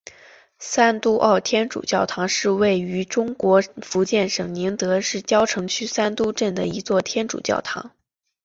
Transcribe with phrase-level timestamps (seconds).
[0.57, 7.91] 三都澳天主教堂是位于中国福建省宁德市蕉城区三都镇的一座天主教堂。